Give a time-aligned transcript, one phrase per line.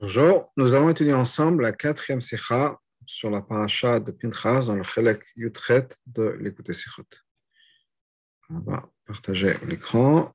[0.00, 4.84] Bonjour, nous allons étudier ensemble la quatrième sikha sur la paracha de Pinchas dans le
[4.84, 7.02] Chelek Yutret de l'écouter sikhot.
[8.48, 10.32] On va partager l'écran.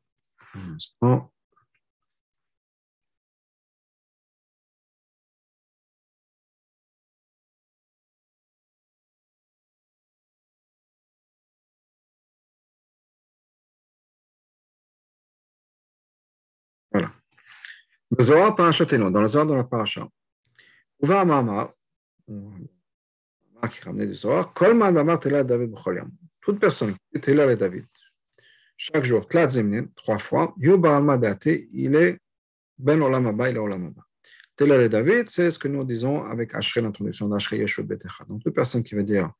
[18.15, 20.07] Le Zohar Parashateno, dans le Zohar de la Paracha.
[21.01, 21.73] Ouva Mama,
[22.27, 26.11] qui ramenait du Zohar, Kol Mandamar Tela David B'cholyam.
[26.39, 27.87] Toute personne qui est Tela et David,
[28.77, 32.19] chaque jour, Zemnin, trois fois, Yu Ba'alma Date, il est
[32.77, 34.01] Ben Olam Abba, il est Olam Abba.
[34.55, 38.25] Tela et David, c'est ce que nous disons avec Ashrei, l'introduction d'Ashrei Yeshua Betecha.
[38.25, 39.31] Donc, toute personne qui veut dire,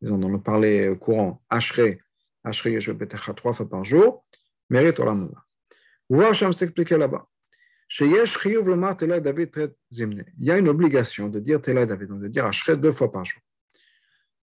[0.00, 2.00] disons, dans le parler courant, Ashrei,
[2.42, 4.24] Ashrei Yeshua Betecha, trois fois par jour,
[4.68, 5.44] mérite Olam Abba.
[6.08, 7.24] Ouva Hashem s'expliquer là-bas.
[7.88, 8.10] Il
[10.40, 13.24] y a une obligation de dire Tela David, donc de dire Ashret deux fois par
[13.24, 13.40] jour.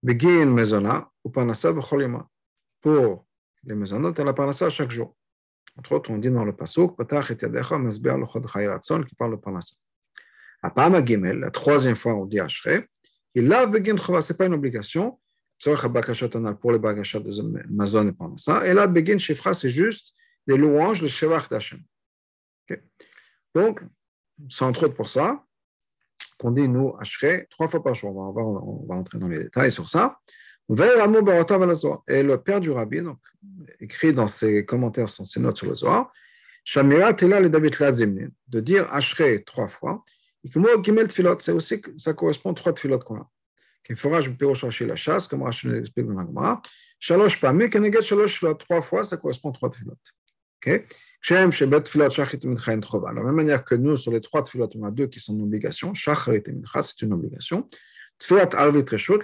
[0.04, 1.74] Begin Mezona ou Panasa
[2.82, 3.26] Pour
[3.64, 5.16] les Mezonot et la Panasa chaque jour.
[5.78, 9.32] Entre autres, on dit dans le Pasuk, Patach et Yadecha Masber Lochod Chayiratson qui parle
[9.32, 9.76] de Panasa.
[10.62, 12.88] Apama Gimel, la troisième fois, on dit Ashret.
[13.34, 15.20] Il lave Begin Chova, ce n'est pas une obligation.
[15.64, 18.68] Pour les bagachat de Mazon et Panasa.
[18.68, 20.16] Et là, Begin Shifra, c'est juste
[20.48, 21.84] des louanges, le Shevach d'Hachem.
[22.64, 22.82] Okay.
[23.54, 23.82] Donc,
[24.50, 25.44] c'est entre autres pour ça
[26.38, 28.16] qu'on dit nous, Ashrei, trois fois par jour.
[28.16, 30.20] On va, entrer dans les détails sur ça.
[30.70, 33.20] Et le père du rabbi, donc,
[33.80, 36.12] écrit dans ses commentaires, dans ses notes sur le Zohar,
[38.48, 40.04] de dire Ashrei trois fois.
[40.44, 43.30] Que c'est aussi, ça correspond à trois Tfilot qu'on a.
[43.84, 46.62] Peux rechercher la chasse, comme Rachel nous explique dans la Gemara.
[47.00, 49.98] Shalosh Pamé, Keneget Shalosh Tfilot, trois fois, ça correspond à trois Tfilot.
[50.64, 50.86] Okay?
[51.30, 51.36] De
[53.16, 55.44] la même manière que nous, sur les trois tfilot, on a deux qui sont une
[55.44, 55.94] obligation.
[55.94, 57.70] Shacharit et mincha, c'est une obligation.
[58.20, 59.24] Tfilat arvit reshut,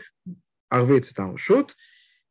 [0.69, 1.75] arvit c'est un reshut.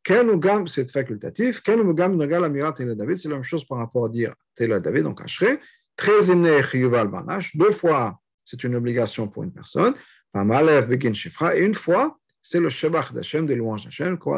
[0.03, 1.61] Kenugam, c'est facultatif.
[1.61, 5.03] Kenugam, nagal amirat et David, c'est la même chose par rapport à dire Tela David,
[5.03, 5.59] donc Ashre.
[5.95, 7.55] Très imné chiyuval banash.
[7.57, 9.95] Deux fois, c'est une obligation pour une personne.
[10.31, 11.55] Pamalev begin shifra.
[11.57, 14.35] Et une fois, c'est le Shebach d'Hachem, des louanges d'Hachem, de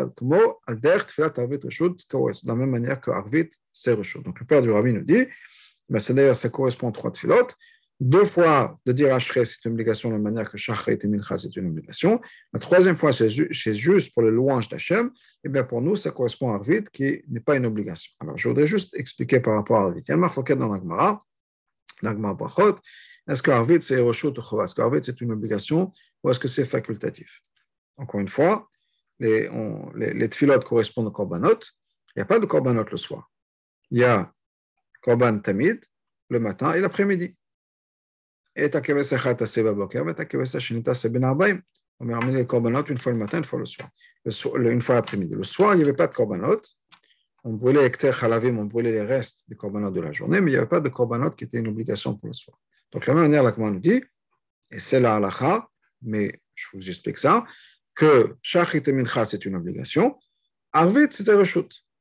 [2.47, 4.23] la même manière que Arvit, c'est Reshut.
[4.23, 5.25] Donc le père du Rabbi nous dit,
[5.89, 7.47] mais c'est d'ailleurs, ça correspond à trois Tfilot.
[7.99, 11.37] Deux fois de dire Ashrei, c'est une obligation de la manière que Shachret et Mincha,
[11.37, 12.21] c'est une obligation.
[12.53, 15.07] La troisième fois, c'est juste pour les louanges d'Hachem.
[15.07, 15.09] Et
[15.45, 18.13] eh bien pour nous, ça correspond à Arvit, qui n'est pas une obligation.
[18.21, 20.01] Alors je voudrais juste expliquer par rapport à Arvit.
[20.01, 21.25] Il y a un marque dans l'Agmara,
[22.01, 22.79] l'Agmara Brachot.
[23.27, 25.91] Est-ce que Arvit, c'est Reshut ou Est-ce que Arvit, c'est une obligation
[26.23, 27.41] ou est-ce que c'est facultatif?
[27.99, 28.69] Encore une fois,
[29.19, 31.59] les, tfilotes correspondent au korbanot.
[32.15, 33.29] Il n'y a pas de korbanot le soir.
[33.91, 34.33] Il y a
[35.01, 35.83] korban tamid
[36.29, 37.35] le matin et l'après-midi.
[38.55, 41.61] Et ta kevesa ta seba boker, et ta kevesa shinita seben arbaim.
[41.99, 43.89] On met ramené les korbanot une fois le matin, une fois le soir.
[44.25, 45.35] Une fois l'après-midi.
[45.35, 46.61] Le soir, il n'y avait pas de korbanot.
[47.43, 50.53] On brûlait ekter halavim, on brûlait les restes des korbanot de la journée, mais il
[50.53, 52.57] n'y avait pas de korbanot qui était une obligation pour le soir.
[52.91, 54.03] Donc, la même manière, la commande nous dit,
[54.71, 55.67] et c'est la halacha,
[56.01, 57.45] mais je vous explique ça,
[57.95, 60.17] que Shachit et Mincha, c'est une obligation.
[60.71, 61.43] Arvit, c'est un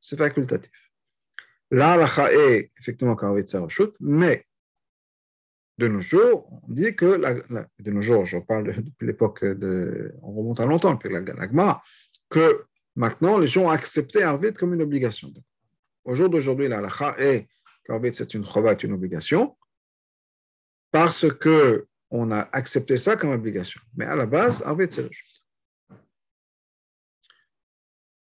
[0.01, 0.91] c'est facultatif.
[1.71, 1.97] La
[2.33, 3.67] est effectivement qu'Arvit, c'est un
[4.01, 4.47] mais
[5.79, 9.07] de nos jours, on dit que, la, la, de nos jours, je parle de, depuis
[9.07, 11.81] l'époque de, on remonte à longtemps, depuis la Galagma,
[12.29, 12.65] que
[12.97, 15.33] maintenant, les gens ont accepté Arvit comme une obligation.
[16.05, 17.49] Au jour d'aujourd'hui, la halakha est
[17.85, 19.57] qu'Arvit, c'est une chova, une obligation,
[20.91, 23.81] parce que on a accepté ça comme obligation.
[23.97, 25.09] Mais à la base, Arvit, c'est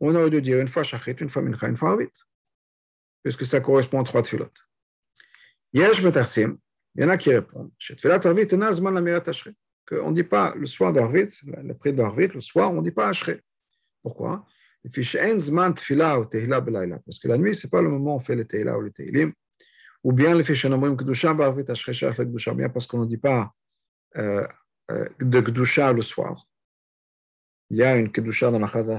[0.00, 2.08] on aurait dû dire une fois shachrit, une fois mincha, une fois arvit,
[3.22, 4.52] puisque ça correspond à trois tefilot.
[5.72, 6.58] Yesh betarsim,
[6.94, 9.54] il y en a qui répondent, tfilat arvit, nazman la mirat ashret,
[9.86, 12.90] qu'on ne dit pas le soir d'arvit, le prix d'arvit, le soir, on ne dit
[12.90, 13.42] pas ashret.
[14.02, 14.46] Pourquoi?
[14.84, 15.08] Parce
[17.18, 18.90] que la nuit, ce n'est pas le moment où on fait le tehila ou le
[18.92, 19.32] tehilim,
[20.04, 23.18] ou bien le fiche nomrim kedusha ba'arvit ashret shach le bien parce qu'on ne dit
[23.18, 23.52] pas
[24.16, 24.46] euh,
[24.90, 26.46] euh, de kedusha le soir.
[27.70, 28.98] Il y a une kedusha dans la chazah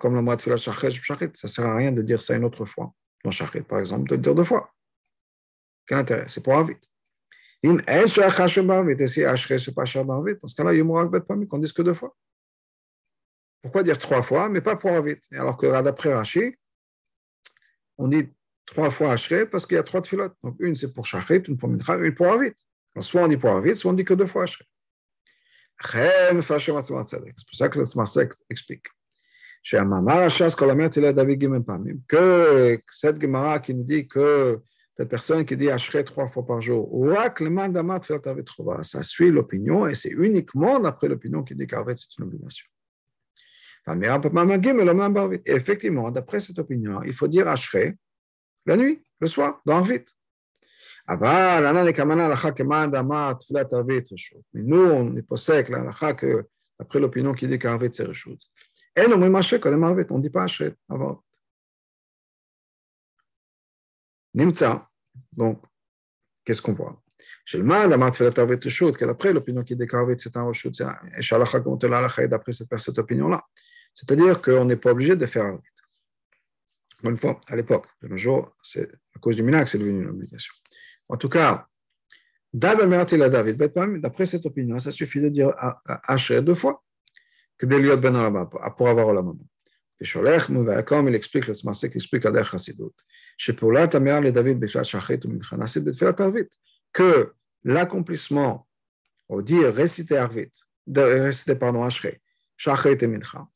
[0.00, 2.64] Comme la moitié de la ça ne sert à rien de dire ça une autre
[2.64, 2.92] fois.
[3.24, 4.72] Dans shachet, par exemple, de le dire deux fois.
[5.86, 6.26] Quel intérêt?
[6.28, 6.76] C'est pour Arvit.
[7.64, 10.78] Im esh achashem Arvit, et si achre, c'est pas cher d'Arvit, dans ce cas-là, il
[10.78, 12.16] Yomorach bet pamik, qu'on dise que deux fois.
[13.62, 16.54] Pourquoi dire trois fois, mais pas pour Arvit Alors que là, d'après Rashi,
[17.98, 18.28] on dit
[18.64, 20.36] trois fois Hachré parce qu'il y a trois tefilotes.
[20.42, 22.52] Donc une c'est pour Shachrit, une pour Mitra, une pour Avit.
[22.94, 24.64] Alors soit on dit pour Avit, soit on dit que deux fois Hachré.
[25.80, 28.86] C'est pour ça que le Smarsek explique.
[32.06, 34.60] Que cette Gemara qui nous dit que
[34.96, 35.68] cette personne qui dit
[36.04, 36.88] trois fois par jour,
[38.82, 42.66] ça suit l'opinion et c'est uniquement d'après l'opinion qui dit qu'Arvit c'est une obligation.
[45.46, 47.46] Effectivement, d'après cette opinion, il faut dire
[48.66, 50.04] la nuit, le soir, dans Arvit.
[51.08, 51.16] Mais
[54.62, 56.46] nous, on est possède l'alacha que,
[56.78, 57.58] d'après l'opinion qui dit
[57.92, 58.04] c'est
[59.06, 59.64] Reshut.
[59.64, 61.22] Et on ne dit pas Ashrei avant.
[64.34, 64.88] Nimtza,
[65.32, 65.62] donc,
[66.44, 67.02] qu'est-ce qu'on voit?
[67.50, 70.84] D'après l'opinion qui dit qu'Arvit c'est un Reshut, c'est
[72.28, 73.42] d'après cette opinion-là.
[73.94, 75.64] C'est-à-dire qu'on n'est pas obligé de faire un rite.
[76.98, 79.78] Encore une fois, à l'époque, de nos jours, c'est à cause du minac que c'est
[79.78, 80.52] devenu une obligation.
[81.08, 81.66] En tout cas,
[82.52, 85.48] d'après cette opinion, ça suffit de dire
[86.08, 86.84] H deux fois
[87.58, 88.46] que de liot ben
[88.76, 89.38] pour avoir la maman.
[90.00, 92.94] il explique le Smasek explique à Der Chassidut,
[96.92, 97.32] que
[97.64, 98.66] l'accomplissement,
[99.28, 100.50] au dire réciter Arvit,
[100.86, 102.20] de réciter pardon Ashrei,
[102.56, 103.46] Shachet et Mincha,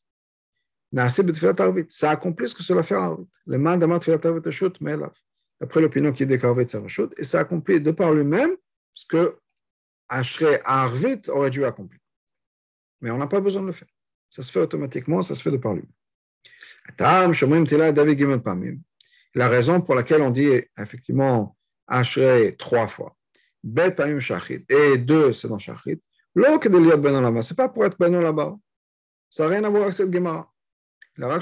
[1.88, 3.28] ça accomplit ce que cela fait Arvit.
[3.46, 5.14] Le man d'amat Tfilat Arvit Reshut Melav.
[5.60, 8.50] D'après l'opinion qui dit qu'Arvit c'est Reshut, et ça accomplit de par lui-même
[8.94, 9.38] ce que
[10.08, 12.00] Ashrei Arvit aurait dû accomplir.
[13.00, 13.88] Mais on n'a pas besoin de le faire.
[14.32, 15.92] Ça se fait automatiquement, ça se fait de par lui-même.
[19.34, 20.48] La raison pour laquelle on dit
[20.78, 21.54] effectivement
[21.86, 23.14] Ashrei trois fois,
[23.62, 26.02] Bet Pamim Shachit, et deux c'est dans Shachit,
[26.34, 28.56] l'eau que de l'Yad Ben là-bas, c'est pas pour être Ben là-bas.
[29.28, 30.50] Ça n'a rien à voir avec cette Gemara.
[31.18, 31.38] La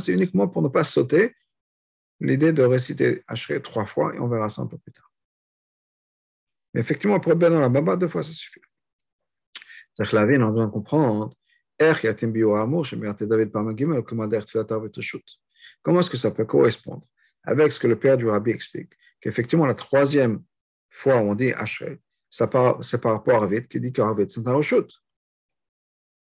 [0.00, 1.36] c'est uniquement pour ne pas sauter
[2.20, 5.12] l'idée de réciter Ashrei trois fois et on verra ça un peu plus tard.
[6.72, 8.62] Mais effectivement, pour être la baba, deux fois, ça suffit.
[9.92, 11.34] C'est-à-dire que la vie, on a besoin de comprendre
[15.82, 17.06] Comment est-ce que ça peut correspondre
[17.44, 20.42] avec ce que le père du rabbi explique Qu'effectivement, la troisième
[20.90, 24.14] fois on dit Ashrei, c'est par rapport à Ravid qui dit c'est un.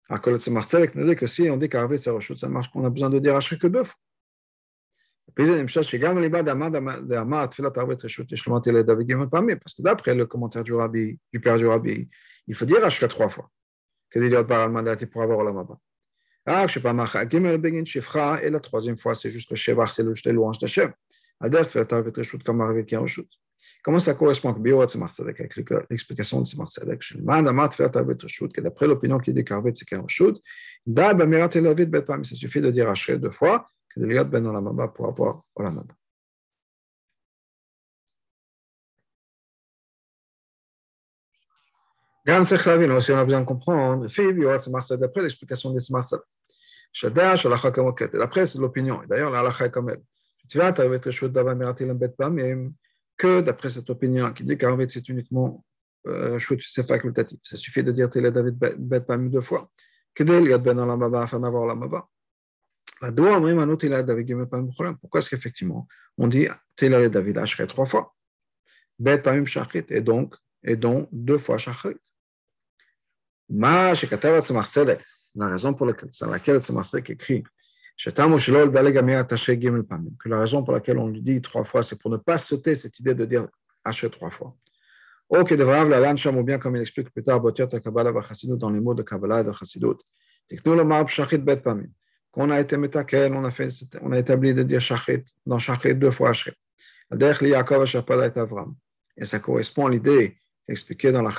[0.09, 2.71] Alors que le Tzemach Tzedek nous dit que si on dit c'est Roshut, ça marche
[2.71, 3.99] qu'on a besoin de dire que deux fois.
[5.35, 5.49] Parce
[9.75, 12.09] que d'après le commentaire du rabbi, du père du rabbi,
[12.47, 13.51] il faut dire Ashrei trois fois.
[14.13, 15.79] Pour avoir la Maba.
[16.45, 16.93] Ah, je sais pas,
[18.43, 20.93] et la troisième fois, c'est juste le Shevach, c'est le louange d'Hachem.
[23.85, 25.39] Comment ça correspond avec
[25.91, 27.01] l'explication de Tzedek?
[27.01, 29.89] Que d'après l'opinion qui dit qu'Arvet c'est
[32.25, 35.95] ça suffit de dire Ashrei deux fois, que de liot ben olamaba pour avoir olamaba.
[44.59, 45.11] Tzemach Tzedek.
[48.13, 50.03] D'après c'est l'opinion, d'ailleurs la halakha est comme elle.
[50.49, 52.73] Tu vas, tu as Reshut d'Ava Meratil Bet Pamim,
[53.17, 55.65] que d'après cette opinion qui dit c'est uniquement
[56.07, 57.41] euh, facultatif.
[57.43, 59.71] Ça suffit de dire David Bet Pamim deux fois.
[65.01, 65.89] Pourquoi est-ce qu'effectivement
[66.19, 66.47] on dit
[66.79, 68.15] David Ashret trois fois?
[70.65, 71.57] et donc, deux fois.
[73.95, 75.01] Shekatav Tzemach Tzedek,
[75.35, 77.45] la raison pour laquelle Tzemach Tzedek écrit
[78.05, 78.11] que
[80.29, 82.99] la raison pour laquelle on lui dit trois fois, c'est pour ne pas sauter cette
[82.99, 83.47] idée de dire
[83.85, 84.57] Haché trois fois.
[85.29, 85.53] Ok,
[86.43, 89.51] bien comme il explique plus tard, dans les mots de Kabbalah et de
[92.51, 92.77] a été
[94.01, 94.81] on a établi de dire
[95.95, 96.33] deux fois
[99.25, 101.33] ça correspond à l'idée expliquée dans la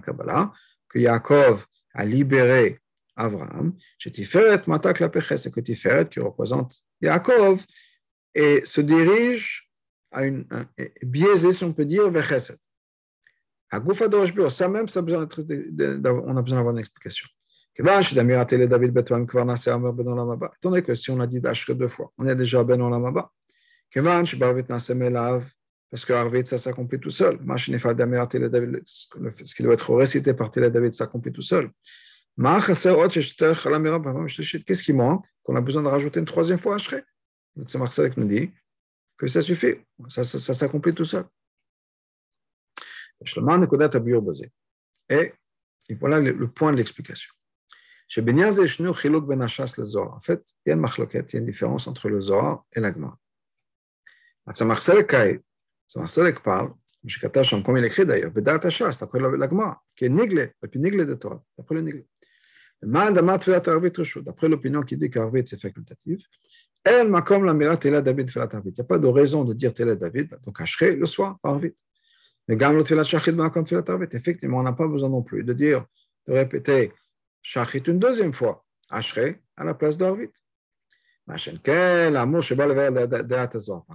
[0.00, 0.52] Kabbalah,
[0.88, 2.80] que Yaakov a libéré
[3.16, 5.02] Abraham, Tiferet Matak
[5.36, 7.64] c'est que Tiferet qui représente Yaakov
[8.34, 9.68] et se dirige
[10.12, 10.66] a une, un,
[11.02, 12.56] biaisé, si on peut dire, vers Chesed.
[13.70, 17.28] À Goufa de ça même, ça a besoin on a besoin d'avoir une explication.
[17.78, 17.90] Étant
[20.64, 23.30] donné que si on a dit d'Ashre deux fois, on est déjà Ben Olamaba.
[25.90, 27.38] Parce que Arvit, ça s'accomplit tout seul.
[28.84, 31.70] Ce qui doit être récité par Télé David s'accomplit tout seul.
[34.64, 36.96] Qu'est-ce qui manque Qu'on a besoin de rajouter une troisième fois Ashre.
[37.66, 38.52] C'est Marcel nous dit
[39.16, 39.76] que ça suffit,
[40.08, 41.24] ça, ça, ça s'accomplit tout seul.
[45.08, 45.32] Et,
[45.98, 47.32] voilà le, le point de l'explication.
[48.16, 48.36] Ben
[49.26, 50.14] Ben le.
[50.14, 52.80] En fait, il y a une il y a une différence entre le Zohar et
[52.80, 53.18] l'Agma.
[55.88, 56.72] Tzamach Selek parle,
[57.64, 61.42] comme il écrit d'ailleurs, Bedat Hashas, d'après l'Agma, qui est Nigle, puis Nigle de Torah,
[61.56, 62.04] d'après le Nigle.
[62.80, 66.24] D'après l'opinion qui dit qu'Arvit c'est facultatif,
[66.86, 71.74] il n'y a pas de raison de dire Tela David, donc Ashre le soir, Arvit.
[72.46, 73.36] Mais Gam le Tfilat Shachid,
[74.12, 75.84] effectivement, on n'a pas besoin non plus de dire,
[76.26, 76.92] de répéter
[77.42, 80.30] Shachit une deuxième fois, Ashre à la place d'Arvit.
[81.28, 81.36] Par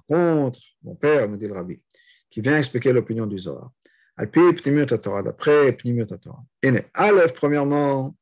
[0.08, 1.82] contre, mon père, me dit le rabbi,
[2.30, 3.72] qui vient expliquer l'opinion du Zohar,
[4.18, 6.44] Alpi Pnimut Torah, d'après Pnimut Torah.
[6.62, 8.16] Et Aleph, premièrement,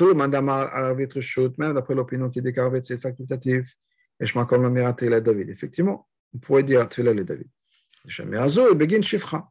[0.00, 3.76] même d'après l'opinion qui dit qu'Arvit c'est facultatif,
[4.18, 5.50] et je m'accorde le David.
[5.50, 7.46] Effectivement, on pourrait dire Tfilah le David.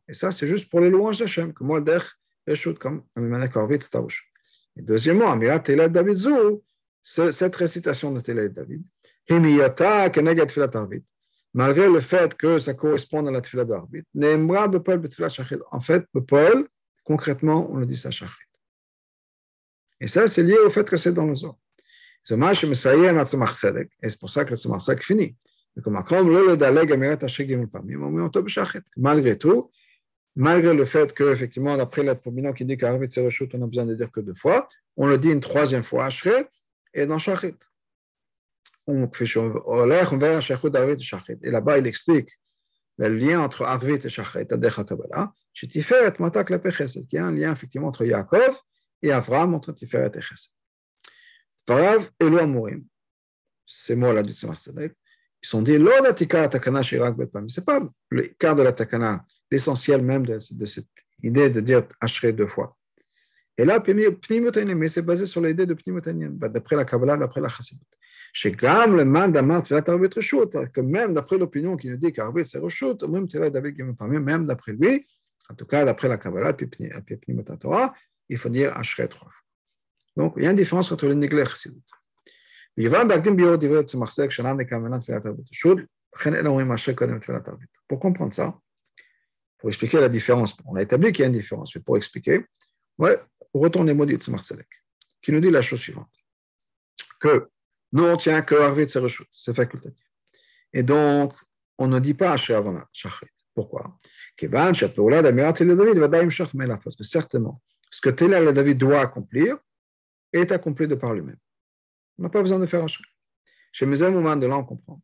[0.07, 2.03] Et ça, c'est juste pour les louanges d'Hachem, comme moi, Dech,
[2.45, 4.29] Reshut, comme Amimanek Arvit, Staouch.
[4.75, 6.61] Et deuxièmement, Amirat Tela David Zou,
[7.01, 8.83] cette récitation de David,
[9.27, 11.03] Keneged Tfilat Arvit,
[11.53, 14.03] malgré le fait que ça corresponde à la Tfilat d'Arvit.
[15.71, 16.67] En fait, Bepol,
[17.03, 18.33] concrètement, on le dit ça Shachit.
[19.99, 21.55] Et ça, c'est lié au fait que c'est dans le Zohar.
[22.29, 22.33] Y
[23.75, 25.35] est, et c'est pour ça que le Tzemach Sedek finit.
[28.97, 29.71] Malgré tout,
[30.35, 33.95] malgré le fait qu'effectivement, d'après l'aide Pomino qui dit qu'Arvit c'est on a besoin de
[33.95, 34.67] dire que deux fois,
[34.97, 36.49] on le dit une troisième fois, Ashret, et
[36.95, 37.57] dans Shachit.
[38.87, 41.37] On verra Shachut Arvit et Shachit.
[41.41, 42.29] Et là-bas, il explique
[42.97, 47.31] le lien entre Arvit et Shachit, Adecha Kabbalah, Shetiferet Matak la Chesed, qui est un
[47.31, 48.59] lien effectivement entre Yaakov
[49.01, 50.51] et Avram, entre Tiferet et Chesed.
[51.65, 52.85] Farav et Mourim,
[53.65, 54.93] ces mots-là du Sadek,
[55.43, 57.79] ils sont dit lors de Tikar Takana Shirak Bet Ce n'est pas
[58.09, 60.87] le cas de la Takana, l'essentiel même de, de, cette
[61.23, 62.77] idée de dire Ashrei deux fois.
[63.61, 63.79] Et là,
[64.75, 67.85] mais c'est basé sur l'idée de Pnimutanim, d'après la Kabbalah, d'après la Chassidut.
[68.33, 73.03] Chez Gam, le man d'Amat, que même d'après l'opinion qui nous dit qu'Arvit c'est Reshut,
[73.03, 75.05] même David même d'après lui,
[75.47, 76.67] en tout cas d'après la Kabbalah, puis
[78.29, 79.29] il faut dire Ashrei trois.
[80.17, 81.83] Donc, il y a une différence entre le Nigler et Chassidut.
[87.87, 88.57] Pour comprendre ça,
[89.59, 92.43] pour expliquer la différence, on a établi qu'il y a une différence, mais pour expliquer,
[93.01, 93.19] ouais,
[93.53, 94.67] on retourne les mots de Selek,
[95.21, 96.09] qui nous dit la chose suivante
[97.21, 97.49] que
[97.93, 100.05] nous, on tient que Arvit, c'est c'est facultatif.
[100.73, 101.33] Et donc,
[101.77, 103.27] on ne dit pas Asher avant Shachrit.
[103.53, 103.97] Pourquoi?
[104.37, 104.79] Parce
[106.95, 109.57] que certainement, ce que Télé David doit accomplir
[110.31, 111.37] est accompli de par lui-même.
[112.17, 113.03] On n'a pas besoin de faire Asher.
[113.73, 115.01] Chez mes moments de là, on comprend.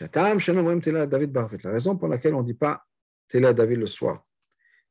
[0.00, 2.84] La raison pour laquelle on ne dit pas
[3.28, 4.24] Télé David le soir.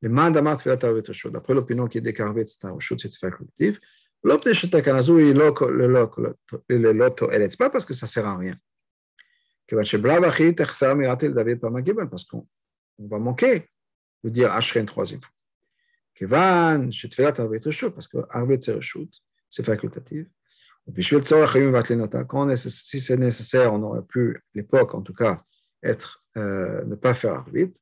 [0.02, 1.30] Le mandamat fait la chaud.
[1.30, 3.80] D'après l'opinion qui est décarvée, c'est un chaud, c'est facultatif.
[4.24, 5.70] L'opté chez Takanazu, il est l'auto,
[7.32, 8.56] elle n'est pas parce que ça ne sert à rien.
[9.70, 9.92] Parce
[12.26, 12.48] qu'on
[13.00, 13.70] va manquer
[14.24, 15.32] de dire Ashren troisième fois.
[16.16, 19.10] Tfilat Arvet Reshut, parce que Arvet c'est Reshut,
[19.50, 20.28] c'est facultatif.
[20.94, 25.38] Puis, si c'est nécessaire, on aurait pu, à l'époque en tout cas,
[25.84, 27.74] être, euh, ne pas faire Arvit.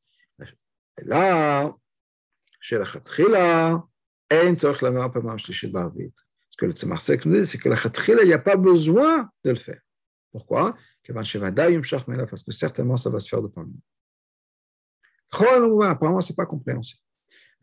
[0.42, 1.76] Et là,
[6.50, 9.30] ce que le Tzemach nous dit, c'est que la Khatkhila, il n'y a pas besoin
[9.44, 9.82] de le faire.
[10.32, 10.76] Pourquoi
[11.08, 13.82] Parce que certainement, ça va se faire de parmi nous.
[15.84, 17.02] Apparemment, ce n'est pas compréhensible.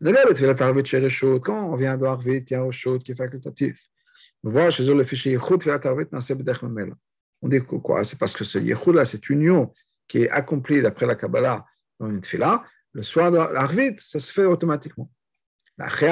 [0.01, 3.87] Quand on vient d'Arvit, qui est Roshot, qui est facultatif,
[4.43, 5.37] on voit chez eux le fichier
[7.43, 9.71] on dit quoi C'est parce que ce Yechut là, cette union
[10.07, 11.65] qui est accomplie d'après la Kabbalah
[11.99, 15.11] dans une tefila, le soir de l'Arvit, ça se fait automatiquement.
[15.79, 16.07] Après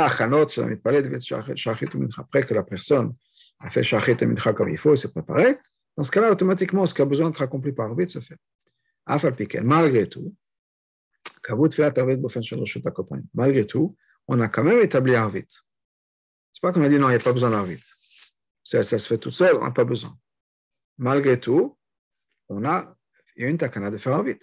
[2.44, 3.14] que la personne
[3.60, 5.58] a fait Shachit et Mincha comme il faut, s'est préparé,
[5.96, 8.38] dans ce cas-là, automatiquement, ce qui a besoin d'être accompli par Arvit se fait.
[9.64, 10.36] Malgré tout,
[13.34, 13.96] malgré tout,
[14.28, 15.48] on a quand même établi Arvit.
[16.54, 17.84] C'est pas qu'on a dit non, il n'y a pas besoin d'Arvit.
[18.64, 20.18] Ça, ça se fait tout seul, on n'a pas besoin.
[20.98, 21.78] Malgré tout,
[22.50, 22.96] on a,
[23.36, 24.40] il une takana de faire Arvit.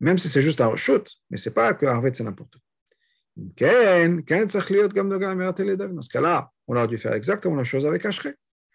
[0.00, 2.60] Même si c'est juste un reshoot, mais c'est pas que Arvet c'est n'importe quoi.
[3.36, 3.52] Dans
[6.00, 8.28] ce cas-là, on aurait dû faire exactement la chose avec Ashre.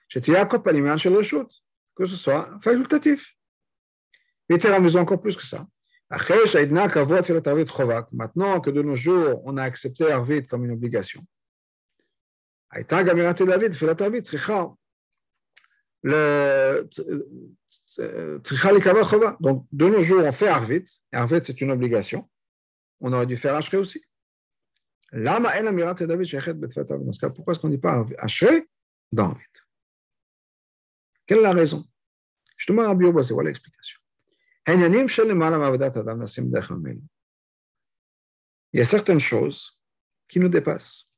[0.07, 1.49] J'étais accompagné chez le shoot,
[1.95, 3.33] que ce soit facultatif.
[4.49, 5.65] Mais tu amusé encore plus que ça.
[6.11, 11.25] Maintenant que de nos jours, on a accepté Arvit comme une obligation.
[12.73, 13.85] David fait
[16.03, 16.81] la
[19.39, 20.85] donc, de nos jours, on fait Arvit.
[21.11, 22.29] Arvit, c'est une obligation.
[22.99, 24.03] On aurait dû faire Ashrei aussi.
[25.13, 25.29] Pourquoi
[27.53, 28.67] est-ce qu'on ne dit pas Ashrei
[29.11, 29.43] dans Arvit
[31.27, 31.85] Quelle est la raison?
[32.67, 33.99] Demande à Bio, c'est quoi l'explication?
[34.67, 34.79] Il
[38.73, 39.79] y a certaines choses
[40.27, 41.09] qui nous dépassent,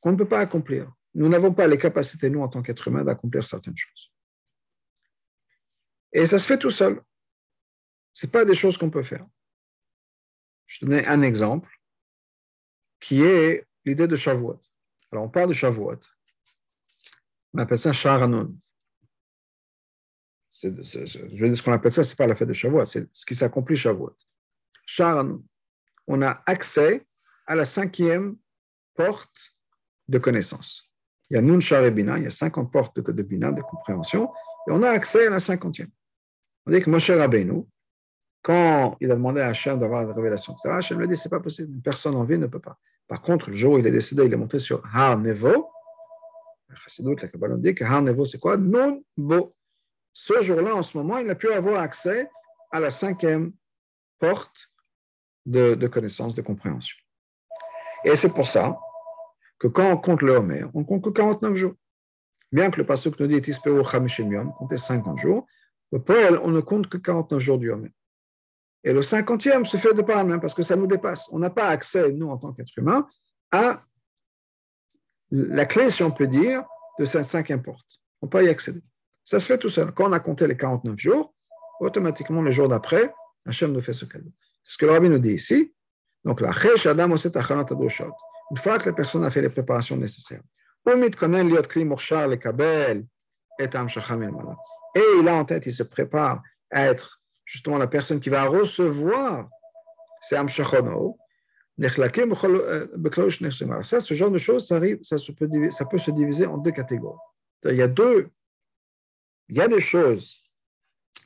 [0.00, 0.92] qu'on ne peut pas accomplir.
[1.14, 4.12] Nous n'avons pas les capacités, nous, en tant qu'êtres humains, d'accomplir certaines choses.
[6.12, 7.02] Et ça se fait tout seul.
[8.12, 9.26] Ce pas des choses qu'on peut faire.
[10.66, 11.70] Je te donne un exemple
[13.00, 14.60] qui est l'idée de Shavuot.
[15.10, 16.00] Alors, on parle de Shavuot.
[17.54, 18.56] On appelle ça Sharanon.
[20.62, 23.08] je veux dire, ce qu'on appelle ça, ce n'est pas la fête de Shavuot, c'est
[23.14, 24.16] ce qui s'accomplit Shavuot.
[24.86, 25.44] Sharanon.
[26.06, 27.06] On a accès
[27.46, 28.36] à la cinquième
[28.94, 29.56] porte
[30.08, 30.91] de connaissance.
[31.32, 33.62] Il y a Nun Shar et Bina, il y a 50 portes de, Bina, de
[33.62, 34.30] compréhension,
[34.68, 35.88] et on a accès à la cinquantième.
[36.66, 37.64] On dit que Moshe Rabbeinu,
[38.42, 41.30] quand il a demandé à Hachem d'avoir la révélation, etc., Hachem lui a dit c'est
[41.30, 42.76] pas possible, une personne en vie ne peut pas.
[43.08, 45.70] Par contre, le jour où il est décédé, il est monté sur Har Nevo.
[46.68, 48.58] La Kabbalah dit que Har Nevo, c'est quoi?
[48.58, 49.54] Non Bo.
[50.12, 52.28] Ce jour-là, en ce moment, il a pu avoir accès
[52.70, 53.52] à la cinquième
[54.18, 54.68] porte
[55.46, 56.98] de connaissance, de compréhension.
[58.04, 58.76] Et c'est pour ça
[59.62, 61.74] que quand on compte le Homer, on compte que 49 jours.
[62.50, 65.46] Bien que le passage nous dit Tispeu Chamishim Yom, comptez 50 jours,
[66.04, 67.92] Paul, on ne compte que 49 jours du Homer.
[68.82, 71.28] Et le 50e se fait de par même parce que ça nous dépasse.
[71.30, 73.06] On n'a pas accès, nous, en tant qu'être humain,
[73.52, 73.84] à
[75.30, 76.64] la clé, si on peut dire,
[76.98, 77.86] de cette cinquième porte.
[78.20, 78.82] On peut y accéder.
[79.22, 79.92] Ça se fait tout seul.
[79.92, 81.32] Quand on a compté les 49 jours,
[81.78, 83.14] automatiquement, le jour d'après,
[83.46, 84.32] Hachem nous fait ce cadeau.
[84.64, 85.72] C'est ce que le rabbi nous dit ici.
[86.24, 87.14] Donc, la Adam
[88.50, 90.42] Une fois que la personne a fait les préparations nécessaires,
[94.94, 98.44] et il a en tête, il se prépare à être justement la personne qui va
[98.44, 99.48] recevoir
[100.22, 101.18] ces Amshachono.
[101.78, 101.90] Ça,
[104.00, 107.18] ce genre de choses, ça, arrive, ça, peut, ça peut se diviser en deux catégories.
[107.64, 108.30] Il y a deux,
[109.48, 110.42] il y a des choses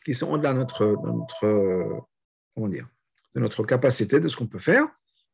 [0.05, 2.07] qui sont au-delà de notre, de notre,
[2.55, 2.88] comment dire,
[3.35, 4.87] de notre capacité, de ce qu'on peut faire,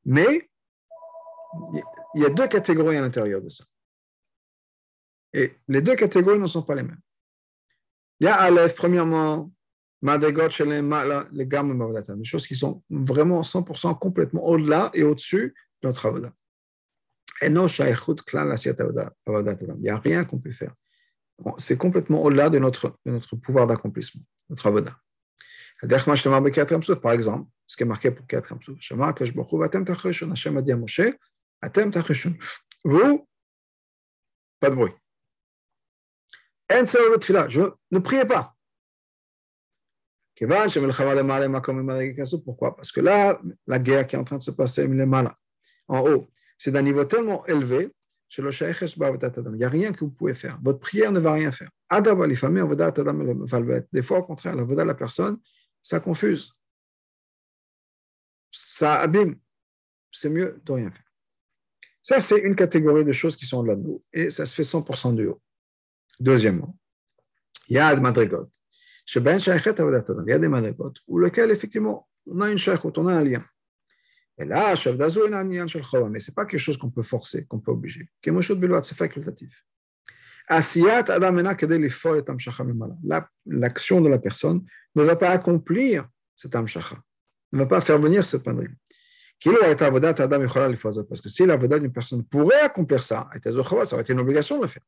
[0.04, 0.50] mais
[2.14, 3.64] il y a deux catégories à l'intérieur de ça.
[5.32, 7.00] Et les deux catégories ne sont pas les mêmes.
[8.20, 9.50] Il y a Aleph, premièrement,
[10.02, 16.32] les, gammes des choses qui sont vraiment 100% complètement au-delà et au-dessus de notre avoda.
[17.40, 17.84] Et non, Il
[19.78, 20.74] n'y a rien qu'on peut faire.
[21.58, 24.96] C'est complètement au-delà de notre, de notre pouvoir d'accomplissement, notre avoda.
[25.80, 31.00] Par exemple, ce qui est marqué pour Ketrem Souf, Hashem a dit à Moshe,
[32.84, 33.28] vous,
[34.60, 34.92] pas de bruit.
[37.48, 38.56] Je ne priez pas.
[42.44, 42.76] Pourquoi?
[42.76, 44.88] Parce que là, la guerre qui est en train de se passer,
[45.88, 46.26] en haut,
[46.58, 47.92] c'est d'un niveau tellement élevé,
[48.38, 50.58] il n'y a rien que vous pouvez faire.
[50.62, 51.70] Votre prière ne va rien faire.
[53.92, 55.38] Des fois, au contraire, la de la personne,
[55.82, 56.50] ça confuse.
[58.50, 59.38] Ça abîme.
[60.10, 61.11] C'est mieux de rien faire.
[62.02, 64.00] Ça, c'est une catégorie de choses qui sont là de nous.
[64.12, 65.40] Et ça se fait 100% du haut.
[66.18, 66.76] Deuxièmement,
[67.68, 68.50] il y a des madrigot.
[69.14, 73.24] Il y a des madrigot où lequel, effectivement, on a une shaykhut, on a un
[73.24, 73.44] lien.
[74.38, 77.02] Et là, chef d'azou, il a un mais ce n'est pas quelque chose qu'on peut
[77.02, 78.08] forcer, qu'on peut obliger.
[78.24, 79.64] C'est facultatif.
[83.46, 86.96] L'action de la personne ne va pas accomplir cet amshacha,
[87.52, 88.74] ne va pas faire venir cette madrigot.
[89.44, 94.62] Parce que si l'avodat d'une personne pourrait accomplir ça, ça aurait été une obligation de
[94.62, 94.82] le faire.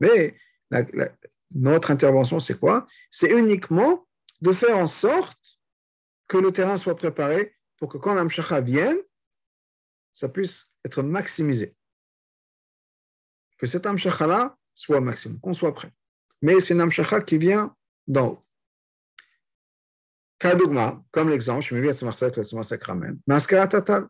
[0.00, 0.36] Mais
[0.70, 1.08] la, la,
[1.54, 2.86] notre intervention, c'est quoi?
[3.10, 4.06] C'est uniquement
[4.40, 5.38] de faire en sorte
[6.28, 8.98] que le terrain soit préparé pour que quand l'amshacha vienne,
[10.14, 11.76] ça puisse être maximisé.
[13.58, 15.92] Que cet amshacha-là soit maximum, qu'on soit prêt.
[16.42, 17.76] Mais c'est une amshacha qui vient
[18.18, 18.44] haut.
[20.38, 24.08] Kadougma, comme l'exemple, je me de ce Marseille, le Sacramen, Maskara Tatal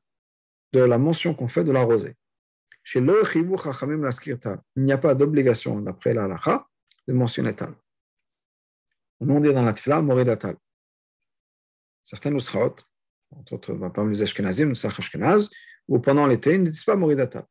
[0.73, 2.17] de la mention qu'on fait de la rosée.
[2.83, 6.67] Chez le il n'y a pas d'obligation d'après la halakha
[7.07, 7.75] de mentionner tal.
[9.21, 10.57] On dit dans la tfila, morida tal.
[12.05, 12.77] Certains nusraot,
[13.33, 15.51] entre autres, parmi les Ashkenazim, Nusach Ashkenaz,
[15.89, 17.45] ou pendant l'été, ils ne disent pas morida tal.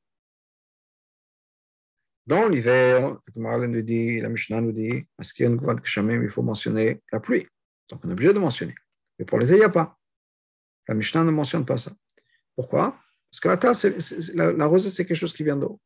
[2.30, 7.48] Dans l'hiver, le nous dit, la Mishnah nous dit, il faut mentionner la pluie.
[7.90, 8.76] Donc on est obligé de mentionner.
[9.18, 9.98] Mais pour l'été, il n'y a pas.
[10.88, 11.92] La Mishnah ne mentionne pas ça.
[12.56, 12.96] Pourquoi?
[13.32, 15.82] Parce que la, rosée, c'est quelque chose qui vient d'eau.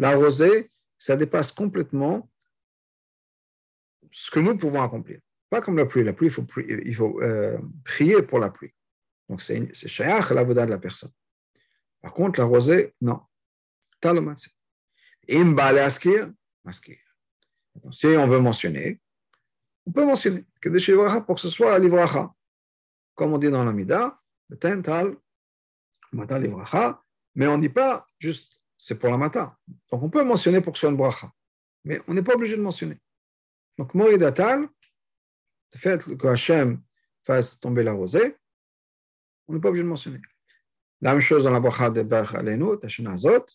[0.00, 2.28] La rosée, ça dépasse complètement
[4.10, 5.20] ce que nous pouvons accomplir.
[5.50, 6.02] Pas comme la pluie.
[6.02, 7.12] La pluie, il faut,
[7.84, 8.74] prier, euh, pour la pluie.
[9.28, 11.12] Donc, c'est la voda de la personne.
[12.06, 13.20] Par contre, la rosée, non.
[17.90, 19.00] Si on veut mentionner,
[19.86, 22.32] on peut mentionner que des pour que ce soit l'ivracha.
[23.16, 25.16] Comme on dit dans l'Amida, le tental,
[26.12, 27.02] matin l'ivracha,
[27.34, 29.56] mais on ne dit pas juste c'est pour la matin.
[29.90, 31.32] Donc on peut mentionner pour que ce soit une bracha,
[31.82, 33.00] mais on n'est pas obligé de mentionner.
[33.78, 36.80] Donc Moridatal, le fait que Hachem
[37.24, 38.36] fasse tomber la rosée,
[39.48, 40.20] on n'est pas obligé de mentionner.
[41.01, 42.77] La même chose dans la bracha de Ber Alenu,
[43.07, 43.45] Azot,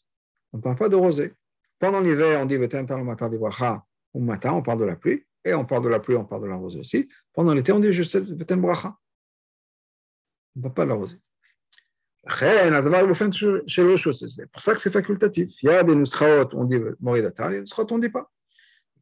[0.52, 1.32] on ne parle pas de rosée.
[1.78, 5.54] Pendant l'hiver, on dit Vetental matin bracha, au matin, on parle de la pluie, et
[5.54, 7.08] on parle de la pluie, on parle de la rosée aussi.
[7.32, 8.96] Pendant l'été, on dit juste Veten bracha.
[10.56, 11.18] On ne parle pas de la rosée.
[12.28, 12.70] C'est
[14.50, 15.62] pour ça que c'est facultatif.
[15.62, 18.02] Il y a des nuschaot, on dit moridatal, il y a des nuschaot, on ne
[18.02, 18.28] dit pas.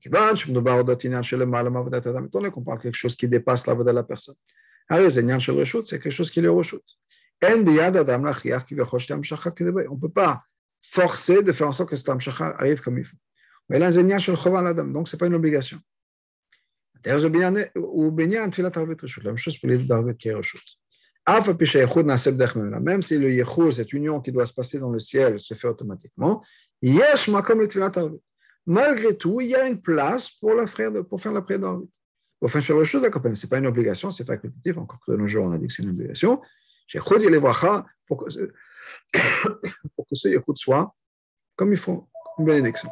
[0.05, 3.93] כיוון שמדובר על עניין של למעלה מעבודת האדם, qu'on parle quelque chose qui dépasse לעבודה
[3.93, 4.35] de la personne.
[4.91, 6.83] הרי זה עניין של רשות, c'est quelque chose qui est רשות.
[7.42, 7.48] on
[9.96, 10.40] ne peut pas
[10.82, 13.18] forcer de faire en sorte que cet amshacha arrive comme il faut.
[13.70, 15.80] Mais là, donc ce n'est pas une obligation.
[22.82, 25.68] Même si le yechou, cette union qui doit se passer dans le ciel, se fait
[25.68, 26.44] automatiquement,
[28.66, 31.60] Malgré tout, il y a une place pour, la frère de, pour faire la prière
[31.60, 31.86] d'arvet.
[32.42, 35.28] Enfin, sur le chose, ce n'est pas une obligation, c'est facultatif, encore que de nos
[35.28, 36.42] jours, on a dit que c'est une obligation.
[38.08, 38.54] Pour que,
[39.96, 40.96] pour que ce soit
[41.56, 42.90] comme il faut, une bénédiction.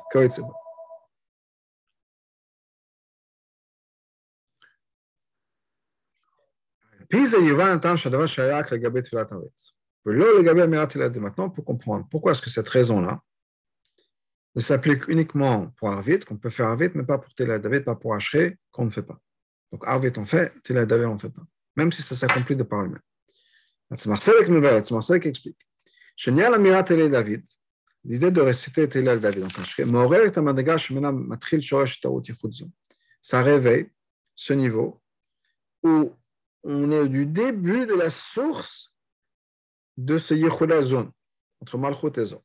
[11.20, 13.22] Maintenant, pour comprendre pourquoi est-ce que cette raison-là
[14.56, 17.96] ne s'applique uniquement pour Arvit, qu'on peut faire Arvit, mais pas pour Tila David, pas
[17.96, 19.20] pour Ashrei, qu'on ne fait pas.
[19.72, 21.44] Donc Arvit on fait, Tila David on ne fait pas,
[21.78, 23.00] même si ça s'accomplit de par lui-même.
[23.96, 25.58] C'est Marcel qui explique.
[26.16, 27.44] Shenia l'amirat Tila David,
[28.04, 29.86] l'idée de réciter Tila David en Ashrei,
[33.22, 33.90] ça réveille
[34.36, 35.02] ce niveau
[35.84, 36.14] où
[36.64, 38.92] on est du début de la source
[39.96, 40.34] de ce
[40.82, 41.12] zone
[41.62, 42.44] entre Malchut et Zon.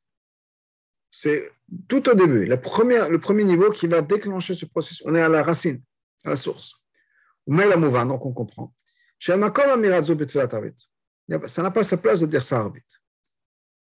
[1.11, 1.53] C'est
[1.89, 5.03] tout au début, la première, le premier niveau qui va déclencher ce processus.
[5.07, 5.83] On est à la racine,
[6.25, 6.75] à la source.
[7.47, 8.75] Mais la mouva, donc on comprend.
[11.47, 12.81] Ça n'a pas sa place de dire ça arvit.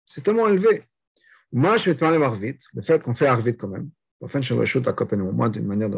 [0.04, 0.82] C'est tellement élevé.
[1.52, 3.90] Moi, je vais te parler d'arvit, le fait qu'on fait arvit quand même.
[4.20, 5.96] Moins d'une manière de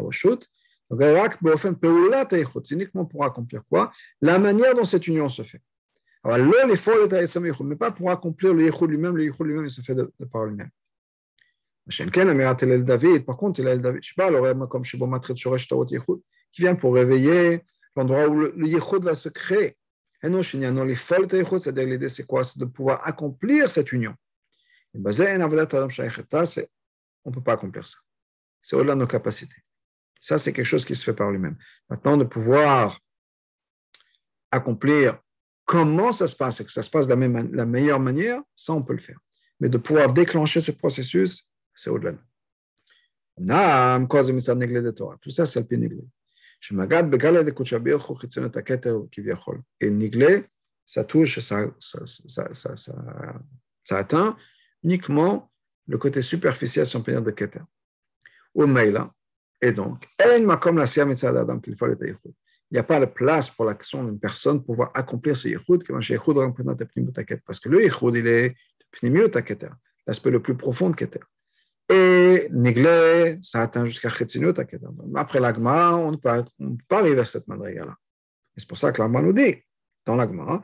[2.71, 3.91] uniquement pour accomplir quoi?
[4.21, 5.61] La manière dont cette union se fait.
[6.23, 6.37] Alors,
[7.63, 10.45] mais pas pour accomplir le yichud lui-même, le yichud lui-même, il se fait de, par
[10.45, 10.69] lui-même.
[11.85, 11.91] Le
[16.51, 17.63] qui vient pour réveiller
[17.95, 19.77] l'endroit où le yichud va se créer.
[20.21, 24.15] C'est-à-dire l'idée, c'est quoi C'est de pouvoir accomplir cette union.
[24.93, 25.01] Et on
[27.29, 27.97] ne peut pas accomplir ça.
[28.61, 29.63] C'est au-delà de nos capacités.
[30.19, 31.57] Ça, c'est quelque chose qui se fait par lui-même.
[31.89, 32.99] Maintenant, de pouvoir
[34.51, 35.19] accomplir
[35.65, 38.81] comment ça se passe et que ça se passe de la, meilleure manière, ça, on
[38.81, 39.19] peut le faire.
[39.59, 42.13] Mais de pouvoir déclencher ce processus, c'est au-delà.
[45.21, 45.65] Tout ça, c'est le
[46.61, 46.91] niglé.
[49.79, 50.45] Et niglé,
[50.85, 51.07] ça
[53.91, 54.37] atteint
[54.83, 55.51] uniquement
[55.87, 56.85] le côté superficiel,
[57.21, 57.61] de Keter.
[58.55, 58.65] Il
[62.71, 65.47] n'y a pas de place pour l'action d'une personne pour pouvoir accomplir ce
[67.45, 67.89] parce que est
[70.29, 71.19] le plus profond de Keter.
[71.89, 74.55] Et Niglé, ça atteint jusqu'à Chetzinut
[75.15, 76.43] Après l'agma, on ne peut
[76.87, 77.95] pas arriver à cette madriga-là.
[78.55, 79.55] C'est pour ça que l'agma nous dit,
[80.05, 80.61] dans l'agma,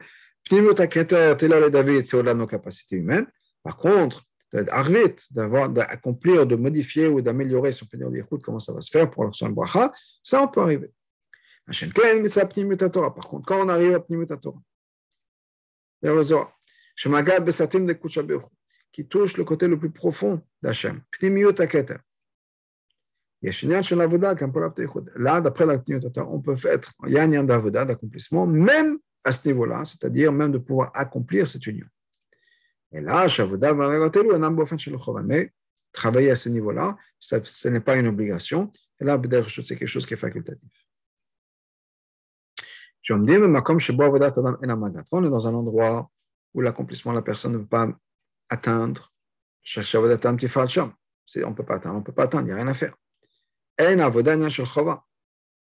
[0.47, 3.25] Pnimut Keter, Telal et David, c'est au-delà de nos capacités humaines.
[3.63, 4.23] Par contre,
[4.69, 9.27] Arvit, d'accomplir, de modifier ou d'améliorer son pénier d'écoute, comment ça va se faire pour
[9.27, 10.91] de bracha, ça on peut arriver.
[11.65, 11.75] Par
[13.27, 14.61] contre, quand on arrive à Pnimut Torah,
[18.95, 21.01] qui touche le côté le plus profond d'Hachem.
[25.17, 25.84] Là, d'après la
[26.29, 30.53] on peut faire, il y a un d'avoda, d'accomplissement, même à ce niveau-là, c'est-à-dire même
[30.53, 31.88] de pouvoir accomplir cette union.
[32.93, 33.27] Et là,
[35.25, 35.51] mais
[35.91, 38.71] travailler à ce niveau-là, ce n'est pas une obligation.
[39.01, 40.71] Et là, c'est quelque chose qui est facultatif.
[43.10, 43.39] On est
[45.29, 46.10] dans un endroit
[46.53, 47.89] où l'accomplissement de la personne ne peut pas
[48.49, 49.13] atteindre.
[49.62, 52.67] Chercher à on ne peut pas atteindre, on peut pas atteindre, il n'y a rien
[52.67, 52.95] à faire.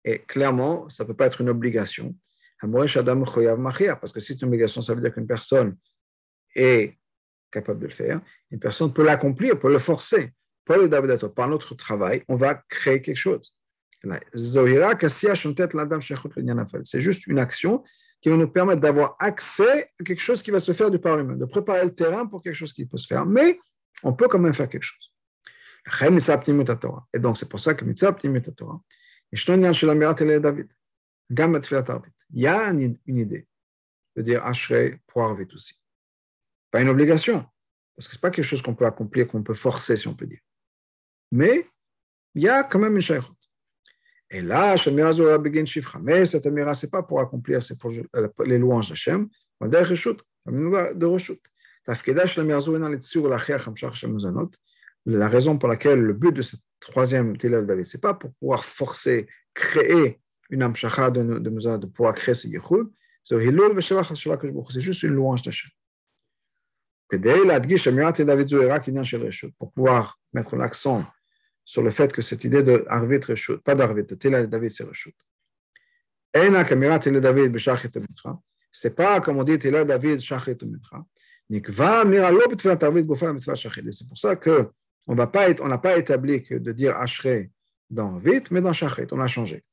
[0.05, 2.14] Et clairement, ça ne peut pas être une obligation.
[2.61, 5.76] Parce que si c'est une obligation, ça veut dire qu'une personne
[6.55, 6.98] est
[7.50, 8.20] capable de le faire.
[8.50, 10.33] Une personne peut l'accomplir, peut le forcer.
[10.64, 13.55] Par notre travail, on va créer quelque chose.
[16.85, 17.85] C'est juste une action
[18.20, 21.16] qui va nous permettre d'avoir accès à quelque chose qui va se faire du par
[21.22, 23.26] de préparer le terrain pour quelque chose qui peut se faire.
[23.26, 23.61] Mais
[24.02, 25.12] on peut quand même faire quelque chose.
[27.14, 28.12] Et donc, c'est pour ça que Mitzvah
[28.57, 28.81] Torah,
[30.31, 30.68] David,
[32.33, 33.46] il y a une idée
[34.16, 35.81] de dire Ashrei pour Arvit aussi.
[36.72, 37.46] Pas une obligation,
[37.94, 40.14] parce que ce n'est pas quelque chose qu'on peut accomplir, qu'on peut forcer, si on
[40.14, 40.40] peut dire.
[41.31, 41.68] Mais
[42.35, 43.36] il y a quand même une shaykhut.
[44.31, 44.75] Et là,
[46.03, 47.93] mais cette amira, ce n'est pas pour accomplir, c'est pour
[48.45, 49.29] les louanges d'Hachem,
[49.61, 51.41] mais de Reshut.
[55.07, 58.33] La raison pour laquelle le but de cette troisième Tilal David, ce n'est pas pour
[58.35, 62.89] pouvoir forcer, créer une amshacha de, de, de pouvoir créer ce yichud,
[63.23, 65.71] c'est juste une louange d'Hachem.
[69.59, 71.05] Pour pouvoir mettre l'accent
[71.66, 74.85] sur le fait que cette idée de Arvit Reshut, pas d'Arvit, de Tilal David, c'est
[74.85, 75.16] Reshut.
[78.70, 81.05] C'est pas comme on dit Tilal David, Shachit Mincha.
[81.48, 81.68] C'est
[84.09, 84.70] pour ça que
[85.09, 87.50] on n'a pas, établi de dire Ashrei
[87.90, 89.64] dans vite, mais dans Shachet, on a changé.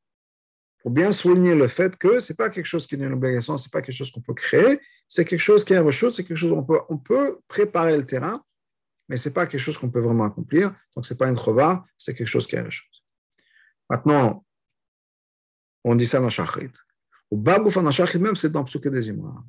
[0.81, 3.57] Pour bien souligner le fait que ce n'est pas quelque chose qui est une obligation,
[3.57, 6.23] ce n'est pas quelque chose qu'on peut créer, c'est quelque chose qui est un c'est
[6.23, 8.43] quelque chose on peut, on peut préparer le terrain,
[9.13, 10.73] mais ce n'est pas quelque chose qu'on peut vraiment accomplir.
[10.95, 13.03] Donc, ce n'est pas une chova, c'est quelque chose qui est une chose.
[13.87, 14.43] Maintenant,
[15.83, 16.71] on dit ça dans Shachrit.
[17.29, 19.45] Au Babouf dans Shachrit même, c'est dans Psuke des Imra.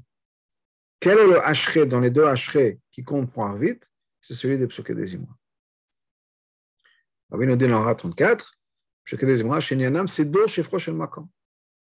[1.00, 3.80] Quel est le Ashrei dans les deux Ashrei qui comptent pour Arvit?
[4.20, 5.34] C'est celui des Psuke des Imra.
[7.30, 8.58] Rabbi nous dit dans 34,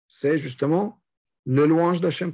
[0.08, 1.00] c'est justement
[1.46, 2.32] le louange d'Hachem,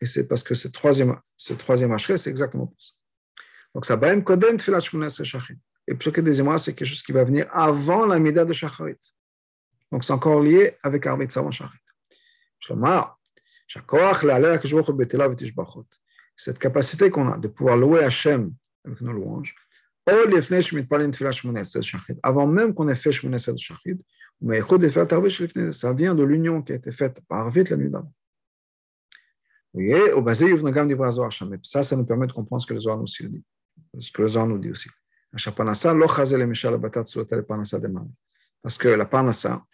[0.00, 2.97] et c'est parce que ce troisième, ce troisième Hachem, c'est exactement pour ça.
[3.74, 5.58] Donc, ça va kodem tfilat shmones shachrit.
[5.88, 8.98] Et Psuke des c'est quelque chose qui va venir avant la mida de Shacharit.
[9.90, 11.78] Donc, c'est encore lié avec Arvit Savon Shacharit.
[16.36, 18.52] Cette capacité qu'on a de pouvoir louer Hachem
[18.84, 19.54] avec nos louanges,
[22.22, 24.02] avant même qu'on ait fait Shmonesset Shachid,
[25.72, 28.12] ça vient de l'union qui a été faite par Arvit la nuit d'avant.
[31.62, 33.44] Ça, ça nous permet de comprendre ce que le Zohar nous dit.
[33.98, 34.88] Ce que le Zohar nous dit aussi.
[35.30, 35.44] Parce
[38.78, 39.64] que la parnassa,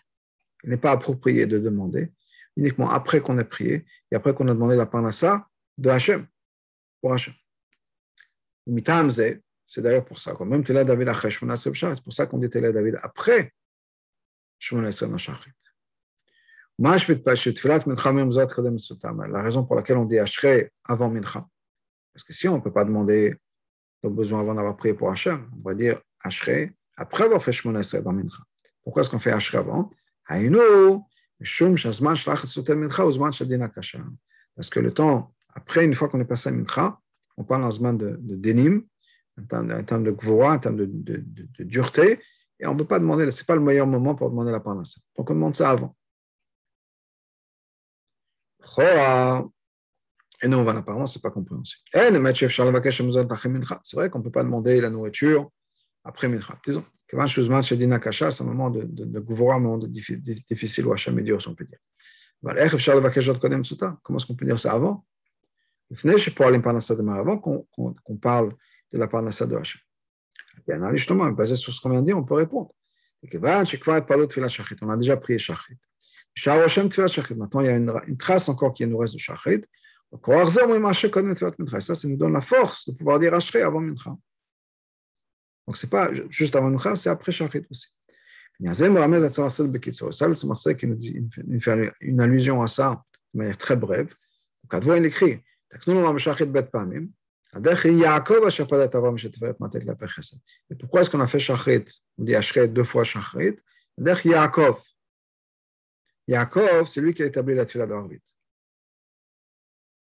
[0.65, 2.13] il n'est pas approprié de demander,
[2.57, 6.27] uniquement après qu'on ait prié et après qu'on a demandé la parnassa de Hachem,
[7.01, 7.35] pour Hachem.
[9.67, 10.35] C'est d'ailleurs pour ça.
[10.45, 11.11] Même Tela David
[11.57, 13.53] c'est pour ça qu'on dit Tela David après
[14.59, 15.51] Shmonasem Nashachit.
[16.79, 16.97] La
[19.43, 21.47] raison pour laquelle on dit Ashrei avant Mincha.
[22.13, 23.37] Parce que si on ne peut pas demander
[24.11, 28.13] nos avant d'avoir prié pour Hachem, on va dire Ashrei après avoir fait Shmonasem dans
[28.13, 28.39] Mincha.
[28.83, 29.91] Pourquoi est-ce qu'on fait Ashrei avant?
[34.57, 36.99] Parce que le temps, après, une fois qu'on est passé à Mincha,
[37.37, 38.85] on parle en Zman de, de Denim,
[39.39, 42.17] en termes, de gvora, en termes de, de, dureté,
[42.61, 44.61] et on ne peut pas demander, ce n'est pas le meilleur moment pour demander la
[44.61, 45.01] parnassa.
[45.17, 45.97] Donc on demande ça avant.
[50.45, 51.81] Et nous, on va apparemment, ce n'est pas compréhensible.
[51.95, 52.11] C'est
[53.97, 55.51] vrai qu'on ne peut pas demander la nourriture
[56.05, 56.61] après Mincha.
[56.67, 61.23] Disons, c'est un moment de, de, de gvora, un moment de difficile ou Hachem est
[61.23, 61.79] dur, si on peut dire.
[64.03, 65.07] Comment est-ce qu'on peut dire ça avant?
[65.91, 68.53] Avant qu'on parle
[68.93, 69.81] de la parnassa de Hachem.
[70.69, 72.75] Bien, justement, basé sur ce qu'on vient de dire, on peut répondre.
[73.23, 75.79] On a déjà prié Shachrit.
[77.37, 79.63] Maintenant, il y a une, une trace encore qui nous reste de Shachrit.
[81.81, 84.17] Ça, ça nous donne la force de pouvoir dire Ashrei avant Mincha.
[85.67, 87.89] Donc, ce n'est pas juste avant Mincha, c'est après Shachrit aussi.
[88.61, 93.77] Ça, le Marseille qui nous dit, il fait une allusion à ça de manière très
[93.77, 94.15] brève.
[94.63, 95.43] Donc, il écrit,
[100.71, 101.85] Et pourquoi est-ce qu'on a fait Shachrit
[102.19, 103.57] On dit Ashret deux fois Shachrit.
[103.99, 104.81] Yaakov.
[106.29, 108.23] Yaakov, c'est lui qui a établi la tefila d'Arvit.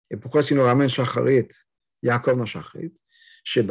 [0.10, 1.50] Et pourquoi est-ce qu'il nous ramène Shacharit
[2.04, 2.94] Yaakov dans Shachrit
[3.50, 3.64] c'est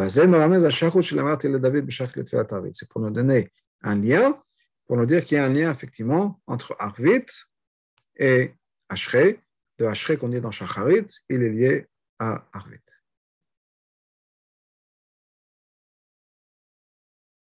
[2.88, 4.42] pour nous donner un lien,
[4.86, 7.26] pour nous dire qu'il y a un lien effectivement entre Arvit
[8.16, 8.54] et
[8.88, 9.36] Ashre.
[9.78, 11.86] De Ashre qu'on dit dans Shacharit, il est lié
[12.18, 12.80] à Arvit.